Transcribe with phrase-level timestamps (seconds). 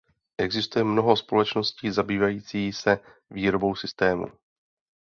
[0.37, 4.25] Existuje mnoho společností zabývající se výrobou systému.